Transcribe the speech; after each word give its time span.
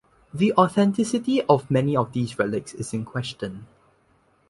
The 0.33 0.51
authenticity 0.53 1.43
of 1.43 1.69
many 1.69 1.95
of 1.95 2.11
these 2.11 2.39
relics 2.39 2.73
is 2.73 2.91
in 2.91 3.05
question. 3.05 3.67